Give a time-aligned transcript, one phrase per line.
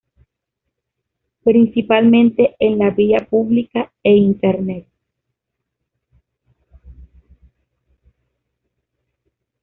[1.43, 4.87] Principalmente en la vía pública e internet.